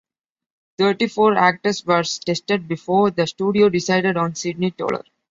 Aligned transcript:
Thirty-four 0.79 1.35
actors 1.37 1.85
were 1.85 2.01
tested 2.01 2.67
before 2.67 3.11
the 3.11 3.27
studio 3.27 3.69
decided 3.69 4.17
on 4.17 4.33
Sidney 4.33 4.71
Toler. 4.71 5.03